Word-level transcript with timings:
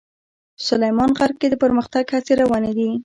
سلیمان 0.67 1.11
غر 1.17 1.31
کې 1.39 1.47
د 1.49 1.55
پرمختګ 1.63 2.03
هڅې 2.15 2.33
روانې 2.41 2.71
دي. 2.77 2.89